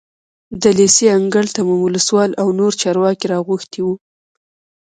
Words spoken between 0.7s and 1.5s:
لېسې انګړ